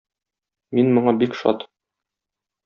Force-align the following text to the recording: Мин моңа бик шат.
Мин 0.79 0.89
моңа 0.95 1.13
бик 1.19 1.37
шат. 1.43 1.67